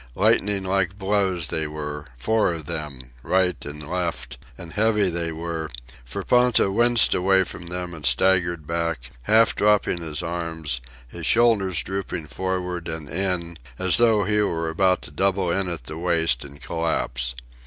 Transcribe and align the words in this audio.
Lightning 0.15 0.63
like 0.63 0.97
blows 0.97 1.45
they 1.49 1.67
were, 1.67 2.05
four 2.17 2.55
of 2.55 2.65
them, 2.65 3.11
right 3.21 3.63
and 3.63 3.87
left; 3.87 4.39
and 4.57 4.73
heavy 4.73 5.11
they 5.11 5.31
were, 5.31 5.69
for 6.03 6.23
Ponta 6.23 6.71
winced 6.71 7.13
away 7.13 7.43
from 7.43 7.67
them 7.67 7.93
and 7.93 8.03
staggered 8.03 8.65
back, 8.65 9.11
half 9.21 9.53
dropping 9.53 9.97
his 10.01 10.23
arms, 10.23 10.81
his 11.07 11.27
shoulders 11.27 11.83
drooping 11.83 12.25
forward 12.25 12.87
and 12.87 13.07
in, 13.11 13.59
as 13.77 13.97
though 13.97 14.23
he 14.23 14.41
were 14.41 14.69
about 14.69 15.03
to 15.03 15.11
double 15.11 15.51
in 15.51 15.69
at 15.69 15.83
the 15.83 15.99
waist 15.99 16.43
and 16.43 16.63
collapse. 16.63 17.35